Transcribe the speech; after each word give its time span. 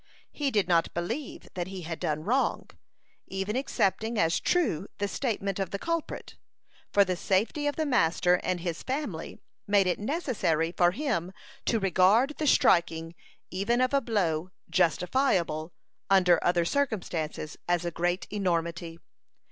He 0.31 0.49
did 0.49 0.67
not 0.67 0.91
believe 0.95 1.47
that 1.53 1.67
he 1.67 1.81
had 1.83 1.99
done 1.99 2.23
wrong, 2.23 2.71
even 3.27 3.55
accepting 3.55 4.17
as 4.17 4.39
true 4.39 4.87
the 4.97 5.07
statement 5.07 5.59
of 5.59 5.69
the 5.69 5.77
culprit; 5.77 6.37
for 6.91 7.05
the 7.05 7.15
safety 7.15 7.67
of 7.67 7.75
the 7.75 7.85
master 7.85 8.39
and 8.41 8.61
his 8.61 8.81
family 8.81 9.37
made 9.67 9.85
it 9.85 9.99
necessary 9.99 10.71
for 10.71 10.89
him 10.89 11.33
to 11.65 11.79
regard 11.79 12.35
the 12.39 12.47
striking 12.47 13.13
even 13.51 13.79
of 13.79 13.93
a 13.93 14.01
blow 14.01 14.49
justifiable 14.71 15.71
under 16.09 16.43
other 16.43 16.65
circumstances 16.65 17.55
as 17.67 17.85
a 17.85 17.91
great 17.91 18.25
enormity. 18.31 18.97